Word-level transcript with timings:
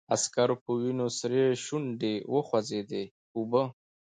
د 0.01 0.03
عسکر 0.15 0.49
په 0.63 0.69
وينو 0.79 1.07
سرې 1.19 1.43
شونډې 1.63 2.15
وخوځېدې: 2.33 3.03
اوبه! 3.37 3.63